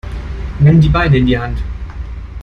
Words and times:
Nimm 0.59 0.81
die 0.81 0.89
Beine 0.89 1.17
in 1.19 1.27
die 1.27 1.37
Hand. 1.37 1.61